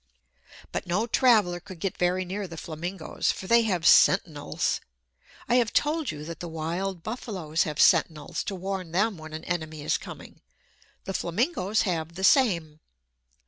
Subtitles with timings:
[0.71, 4.81] But no traveler could get very near the flamingos, for they have sentinels!
[5.47, 9.43] I have told you that the wild buffaloes have sentinels to warn them when an
[9.45, 10.41] enemy is coming.
[11.03, 12.79] The flamingos have the same.